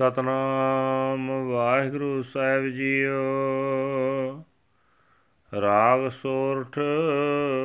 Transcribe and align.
ਸਤਨਾਮ 0.00 1.50
ਵਾਹਿਗੁਰੂ 1.50 2.22
ਸਾਹਿਬ 2.22 2.66
JIO. 2.66 3.22
ਰਾਗ 5.60 6.08
ਸੋਰਠ 6.08 6.78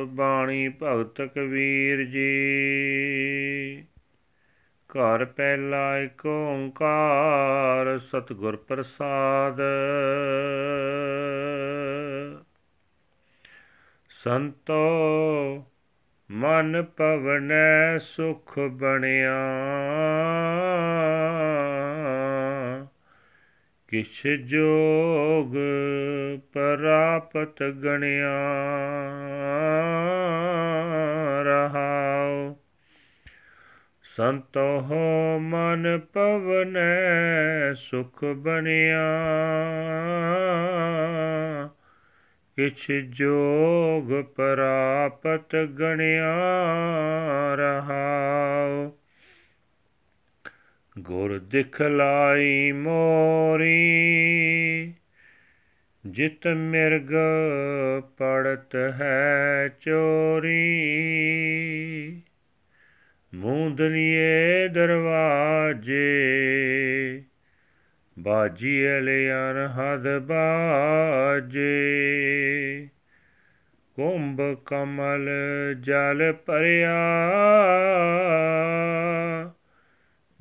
ਬਾਣੀ 0.06 0.68
ਭਗਤ 0.68 1.22
ਕਬੀਰ 1.22 2.04
ਜੀ। 2.04 2.46
ਘਰ 4.88 5.24
ਪਹਿਲਾ 5.24 5.98
ਏਕ 5.98 6.26
ਓੰਕਾਰ 6.26 7.98
ਸਤਿਗੁਰ 7.98 8.56
ਪ੍ਰਸਾਦ। 8.56 9.60
ਸੰਤੋ 14.10 14.84
ਮਨ 16.30 16.82
ਪਵਨੈ 16.82 17.98
ਸੁਖ 17.98 18.58
ਬਣਿਆ। 18.58 19.36
ਕਿਛ 23.96 24.26
ਜੋਗ 24.26 25.56
ਪ੍ਰਾਪਤ 26.52 27.62
ਗਣਿਆ 27.62 28.36
ਰਹਾਉ। 31.42 32.56
ਸੰਤੋ 34.16 34.80
ਮਨ 35.38 36.00
ਪਵਨੈ 36.12 37.74
ਸੁਖ 37.74 38.24
ਬਣਿਆ। 38.24 39.04
ਕਿਛ 42.56 42.92
ਜੋਗ 43.08 44.24
ਪ੍ਰਾਪਤ 44.24 45.56
ਗਣਿਆ 45.56 46.34
ਰਹਾਉ। 47.54 48.65
ਗੁਰ 50.98 51.38
ਦਿਖਲਾਈ 51.38 52.72
ਮੋਰੀ, 52.72 53.74
ਜਿਤ 56.06 56.46
ਮਿਰਗ 56.46 57.10
ਪੜਤ 58.18 58.76
ਹੈ 58.76 59.68
ਚੋਰੀ। 59.80 60.62
ਮੂੰਦਲੀਏ 63.34 64.68
ਦਰਵਾਜੇ 64.68 66.04
ਬਾਜੀ 68.18 68.98
ਅਲਿਆਨ 68.98 69.56
ਹਦ 69.56 70.18
ਬਾਜੇ। 70.18 71.66
ਕੁੰਭ 73.94 74.42
ਕਮਲ 74.66 75.28
ਜਲ 75.80 76.34
ਭਰਿਆ 76.46 76.96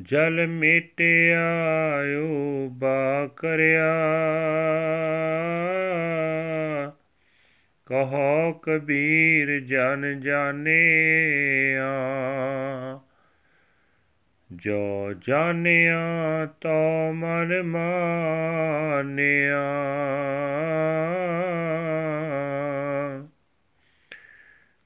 ਜਲ 0.05 0.47
ਮਿਟਿਆਇਓ 0.47 2.67
ਬਾ 2.71 3.27
ਕਰਿਆ। 3.27 3.93
ਕਹੋ 7.85 8.53
ਕਬੀਰ 8.53 9.59
ਜਨ 9.59 10.19
ਜਾਣਿਆ। 10.19 11.89
ਜੋ 14.51 15.13
ਜਾਣਿਆ 15.27 16.01
ਤੋ 16.61 17.13
ਮਨ 17.13 17.63
ਮਾਨਿਆ। 17.63 19.63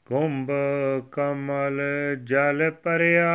ਕੁੰਭ 0.10 0.52
ਕਮਲ 1.12 1.82
ਜਲ 2.24 2.72
ਪਰਿਆ 2.72 3.32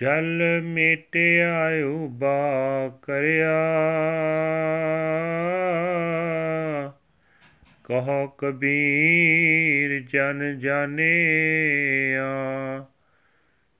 ਜਲ 0.00 0.42
ਮਿਟਿਆਇਓ 0.64 2.08
ਬਾ 2.08 2.48
ਕਰਿਆ। 3.02 3.54
ਕਹੋ 7.84 8.26
ਕਬੀਰ, 8.26 10.00
ਜਨ 10.00 10.58
ਜਾਣਿਆ, 10.58 12.26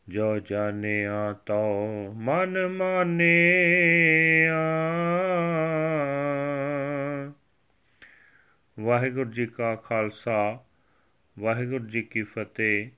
ਜੋ 0.08 0.38
ਜਾਣਿਆ 0.38 1.34
ਤੋ 1.46 1.86
ਮਨ 2.16 2.68
ਮਾਨਿਆ। 2.68 4.62
ਵਾਹਿਗੁਰੂ 8.78 9.31
ਜੀ 9.31 9.47
ਕਾ 9.47 9.75
ਖਾਲਸਾ, 9.76 10.64
ਵਾਹਿਗੁਰੂ 11.37 11.87
ਜੀ 11.87 12.03
ਕੀ 12.03 12.22
ਫਤਿਹ। 12.22 12.88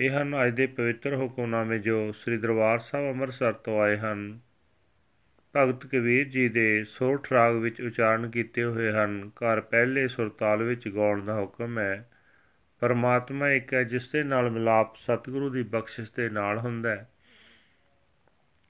ਇਹ 0.00 0.10
ਹਨ 0.10 0.34
ਅੱਜ 0.44 0.54
ਦੇ 0.54 0.66
ਪਵਿੱਤਰ 0.66 1.14
ਹੁਕਮਨਾਮੇ 1.16 1.78
ਜੋ 1.78 2.12
ਸ੍ਰੀ 2.12 2.36
ਦਰਬਾਰ 2.36 2.78
ਸਾਹਿਬ 2.78 3.10
ਅੰਮ੍ਰਿਤਸਰ 3.10 3.52
ਤੋਂ 3.52 3.80
ਆਏ 3.80 3.96
ਹਨ। 3.96 4.38
ਭਗਤ 5.54 5.86
ਕਬੀਰ 5.86 6.28
ਜੀ 6.28 6.48
ਦੇ 6.48 6.84
ਸੋਠ 6.84 7.32
ਰਾਗ 7.32 7.56
ਵਿੱਚ 7.56 7.80
ਉਚਾਰਨ 7.80 8.30
ਕੀਤੇ 8.30 8.64
ਹੋਏ 8.64 8.92
ਹਨ। 8.92 9.30
ਘਰ 9.30 9.60
ਪਹਿਲੇ 9.60 10.06
ਸੁਰਤਾਲ 10.08 10.62
ਵਿੱਚ 10.62 10.88
ਗਾਉਣ 10.88 11.24
ਦਾ 11.24 11.34
ਹੁਕਮ 11.34 11.78
ਹੈ। 11.78 12.08
ਪਰਮਾਤਮਾ 12.82 13.50
ਇੱਕ 13.50 13.74
ਹੈ, 13.74 13.82
ਜਿਸ 13.82 14.10
ਦੇ 14.12 14.22
ਨਾਲ 14.22 14.50
ਮਿਲਾਪ 14.50 14.96
ਸਤਿਗੁਰੂ 14.96 15.50
ਦੀ 15.50 15.62
ਬਖਸ਼ਿਸ਼ 15.62 16.12
ਦੇ 16.16 16.28
ਨਾਲ 16.30 16.58
ਹੁੰਦਾ 16.58 16.90
ਹੈ। 16.90 17.08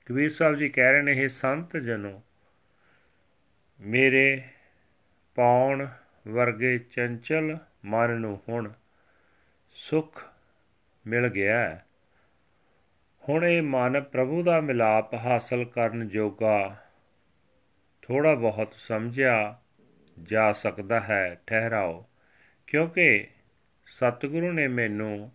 ਕਬੀਰ 0.06 0.30
ਸਾਹਿਬ 0.30 0.56
ਜੀ 0.56 0.68
ਕਹਿ 0.68 0.92
ਰਹੇ 0.92 1.02
ਨੇ 1.02 1.12
ਇਹ 1.12 1.28
ਸੰਤ 1.28 1.76
ਜਨੋ, 1.76 2.20
ਮੇਰੇ 3.80 4.42
ਪਾਉਣ 5.36 5.86
ਵਰਗੇ 6.28 6.78
ਚੰਚਲ 6.78 7.58
ਮਨ 7.84 8.10
ਨੂੰ 8.10 8.40
ਹੁਣ 8.48 8.72
ਸੁਖ 9.72 10.24
ਮਿਲ 11.06 11.28
ਗਿਆ 11.28 11.58
ਹੈ। 11.58 11.86
ਹੁਣ 13.28 13.44
ਇਹ 13.44 13.62
ਮਨ 13.62 14.00
ਪ੍ਰਭੂ 14.00 14.42
ਦਾ 14.42 14.60
ਮਿਲਾਪ 14.60 15.14
ਹਾਸਲ 15.14 15.64
ਕਰਨ 15.64 16.08
ਜੋਗਾ 16.08 16.76
ਥੋੜਾ 18.02 18.34
ਬਹੁਤ 18.34 18.74
ਸਮਝਿਆ 18.78 19.60
ਜਾ 20.22 20.52
ਸਕਦਾ 20.52 21.00
ਹੈ। 21.00 21.40
ਠਹਿਰਾਓ, 21.46 22.06
ਕਿਉਂਕਿ 22.66 23.28
ਸਤਿਗੁਰੂ 23.86 24.52
ਨੇ 24.52 24.68
ਮੈਨੂੰ 24.68 25.32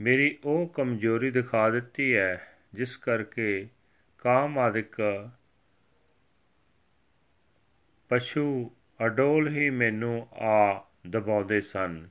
ਮੇਰੀ 0.00 0.38
ਉਹ 0.44 0.66
ਕਮਜ਼ੋਰੀ 0.68 1.30
ਦਿਖਾ 1.30 1.70
ਦਿੱਤੀ 1.70 2.16
ਹੈ, 2.16 2.40
ਜਿਸ 2.74 2.96
ਕਰਕੇ 2.96 3.68
ਕਾਮ 4.18 4.58
ਆਦਿਕ 4.58 5.28
ਪਸ਼ੂ 8.08 8.70
ਅਡੋਲ 9.06 9.48
ਹੀ 9.48 9.70
ਮੈਨੂੰ 9.70 10.28
ਆ 10.32 10.90
ਦਬਾਉਂਦੇ 11.10 11.60
ਸਨ। 11.60 12.08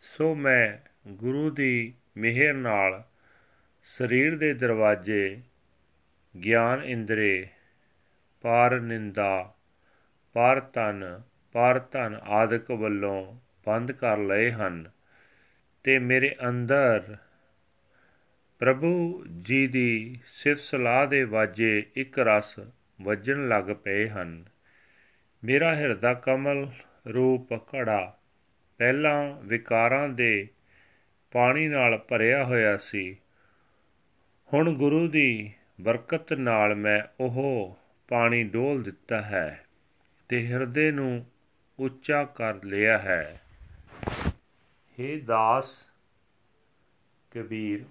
ਸੋ 0.00 0.34
ਮੈਂ 0.34 0.88
ਗੁਰੂ 1.08 1.50
ਦੀ 1.50 1.94
ਮਿਹਰ 2.16 2.54
ਨਾਲ 2.54 3.04
ਸਰੀਰ 3.82 4.36
ਦੇ 4.36 4.54
ਦਰਵਾਜ਼ੇ, 4.54 5.40
ਗਿਆਨ 6.44 6.84
ਇੰਦਰੇ, 6.84 7.48
ਪਾਰ 8.42 8.80
ਨਿੰਦਾ, 8.80 9.54
ਪਾਰ 10.32 10.60
ਤਨ 10.60 11.22
ਪਾਰ 11.52 11.78
ਧਨ 11.78 12.20
ਆਦਿਕ 12.22 12.70
ਵੱਲੋਂ 12.70 13.36
ਬੰਦ 13.66 13.92
ਕਰ 13.92 14.18
ਲਏ 14.18 14.50
ਹਨ 14.52 14.90
ਤੇ 15.84 15.98
ਮੇਰੇ 15.98 16.36
ਅੰਦਰ 16.48 17.16
ਪ੍ਰਭੂ 18.58 19.24
ਜੀ 19.42 19.66
ਦੀ 19.66 20.20
ਸਿਫਤ 20.26 20.60
ਸਲਾਹ 20.60 21.06
ਦੇ 21.06 21.24
ਵਾਜੇ 21.24 21.86
ਇੱਕ 21.94 22.18
ਰਸ 22.18 22.54
ਵੱਜਣ 23.02 23.48
ਲੱਗ 23.48 23.64
ਪਏ 23.64 24.08
ਹਨ। 24.08 24.44
ਮੇਰਾ 25.44 25.74
ਹਿਰਦਾ 25.74 26.14
ਕਮਲ 26.14 26.68
ਰੂਪ 27.14 27.52
ਘੜਾ। 27.52 28.18
ਪਹਿਲਾਂ 28.78 29.40
ਵਿਕਾਰਾਂ 29.40 30.08
ਦੇ 30.08 30.48
ਪਾਣੀ 31.32 31.68
ਨਾਲ 31.68 31.98
ਭਰਿਆ 31.98 32.44
ਹੋਇਆ 32.44 32.76
ਸੀ। 32.76 33.16
ਹੁਣ 34.52 34.72
ਗੁਰੂ 34.74 35.08
ਦੀ 35.08 35.52
ਬਰਕਤ 35.80 36.32
ਨਾਲ 36.32 36.74
ਮੈਂ 36.74 37.02
ਉਹ 37.20 37.78
ਪਾਣੀ 38.08 38.44
ਡੋਲ 38.44 38.82
ਦਿੱਤਾ 38.82 39.22
ਹੈ 39.22 39.64
ਤੇ 40.28 40.46
ਹਿਰਦੇ 40.46 40.90
ਨੂੰ 40.90 41.26
ਉੱਚਾ 41.78 42.24
ਕਰ 42.24 42.54
ਲਿਆ 42.64 42.98
ਹੈ। 42.98 43.40
हे 44.98 45.20
ਦਾਸ 45.24 45.90
ਕਬੀਰ, 47.30 47.84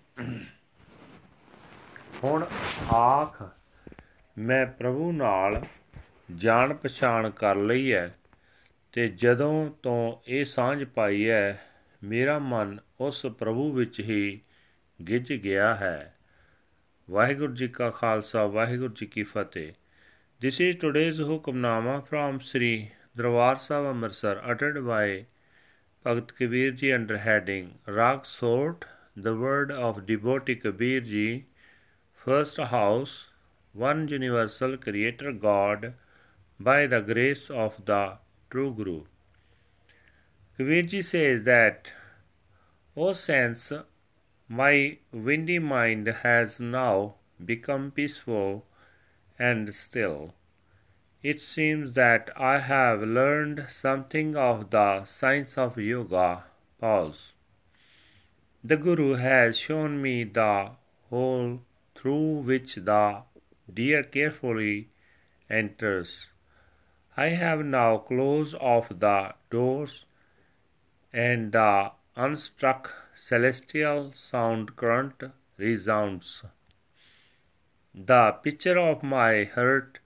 ਹੁਣ 2.23 2.45
ਆਖ, 2.91 3.43
ਮੈਂ 4.37 4.65
ਪ੍ਰਭੂ 4.65 5.11
ਨਾਲ 5.11 5.65
ਜਾਣ 6.31 6.73
ਪਛਾਣ 6.73 7.29
ਕਰ 7.29 7.55
ਲਈ 7.55 7.93
ਹੈ 7.93 8.15
ਤੇ 8.91 9.07
ਜਦੋਂ 9.09 9.71
ਤੋਂ 9.83 10.15
ਇਹ 10.27 10.45
ਸਾਂਝ 10.45 10.83
ਪਾਈ 10.83 11.29
ਹੈ 11.29 11.61
ਮੇਰਾ 12.03 12.39
ਮਨ 12.39 12.79
ਉਸ 12.99 13.25
ਪ੍ਰਭੂ 13.25 13.71
ਵਿੱਚ 13.71 13.99
ਹੀ 13.99 14.41
ਗਿੱਜ 15.07 15.33
ਗਿਆ 15.33 15.75
ਹੈ 15.75 16.15
ਵਾਹਿਗੁਰੂ 17.09 17.53
ਜੀ 17.53 17.67
ਕਾ 17.67 17.89
ਖਾਲਸਾ 17.89 18.45
ਵਾਹਿਗੁਰੂ 18.45 18.93
ਜੀ 18.93 19.05
ਕੀ 19.05 19.23
ਫਤਿਹ 19.23 19.73
this 20.41 20.61
is 20.61 20.77
today's 20.79 21.21
Hukamnama 21.21 21.97
from 21.99 22.39
Sri 22.39 22.87
Darbar 23.17 23.55
Sahib 23.55 23.85
Amritsar 23.85 24.41
ਅਟਟਡ 24.51 24.79
by 24.79 25.25
Bhagat 26.05 26.31
Kabir 26.31 26.71
ji 26.71 26.95
under 26.95 27.17
heading 27.17 27.89
Raag 27.89 28.19
Sorath 28.25 28.85
the 29.19 29.27
word 29.27 29.71
of 29.71 29.99
devotee 29.99 30.55
Kabir 30.55 31.03
ji 31.03 31.43
first 32.21 32.59
house 32.59 33.33
one 33.75 34.07
universal 34.07 34.77
creator 34.77 35.31
God 35.31 35.93
by 36.59 36.87
the 36.87 37.01
grace 37.01 37.49
of 37.49 37.85
the 37.85 38.17
true 38.49 38.73
Guru. 38.73 39.03
Kabir 40.57 40.83
ji 40.83 41.01
says 41.01 41.43
that, 41.43 41.91
O 42.95 43.13
saints, 43.13 43.73
My 44.47 44.97
windy 45.11 45.57
mind 45.57 46.07
has 46.07 46.59
now 46.59 47.15
become 47.43 47.91
peaceful 47.91 48.65
and 49.39 49.73
still. 49.73 50.35
It 51.23 51.41
seems 51.41 51.93
that 51.93 52.29
I 52.35 52.59
have 52.59 53.01
learned 53.01 53.65
something 53.69 54.35
of 54.35 54.69
the 54.69 55.05
science 55.05 55.57
of 55.57 55.77
yoga. 55.77 56.43
Pause. 56.79 57.31
The 58.63 58.77
Guru 58.77 59.15
has 59.15 59.57
shown 59.57 60.01
me 60.01 60.25
the 60.25 60.71
hole 61.09 61.61
through 61.95 62.41
which 62.41 62.75
the 62.75 63.23
deer 63.73 64.03
carefully 64.03 64.89
enters. 65.49 66.27
I 67.15 67.29
have 67.29 67.63
now 67.63 67.97
closed 67.97 68.55
off 68.55 68.89
the 68.89 69.35
doors, 69.51 70.05
and 71.11 71.51
the 71.51 71.91
unstruck 72.17 72.89
celestial 73.15 74.13
sound 74.13 74.75
current 74.75 75.23
resounds. 75.57 76.43
The 77.93 78.31
pitcher 78.43 78.79
of 78.79 79.03
my 79.03 79.43
heart 79.43 79.99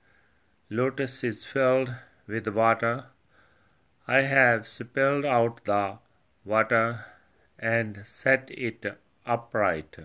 lotus 0.69 1.23
is 1.23 1.45
filled 1.45 1.93
with 2.27 2.47
water. 2.47 3.05
I 4.07 4.21
have 4.21 4.67
spilled 4.67 5.25
out 5.25 5.63
the 5.63 5.99
water 6.43 7.05
and 7.57 8.01
set 8.05 8.51
it 8.51 8.85
upright. 9.25 9.95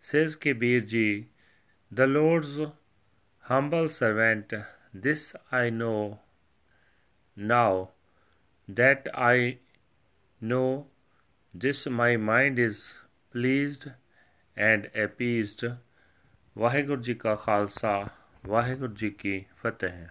Says 0.00 0.36
Kabir 0.36 0.80
the 0.80 2.06
Lord's 2.06 2.58
humble 3.40 3.88
servant, 3.88 4.52
this 4.94 5.34
I 5.50 5.70
know 5.70 6.18
now 7.36 7.90
that 8.68 9.08
I 9.14 9.58
know 10.42 10.86
this 11.54 11.86
my 11.86 12.16
mind 12.16 12.58
is 12.58 12.92
pleased 13.34 13.90
and 14.56 14.90
appeased 14.94 15.70
Waheguru 16.58 17.02
ji 17.02 17.14
ਕਾ 17.14 17.34
ਖਾਲਸਾ 17.34 18.08
ਵਾਹਿਗੁਰੂ 18.48 18.94
ਜੀ 18.94 19.10
ਕੀ 19.10 19.44
ਫਤਿਹ 19.62 20.06